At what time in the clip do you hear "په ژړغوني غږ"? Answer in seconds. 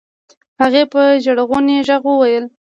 0.93-2.03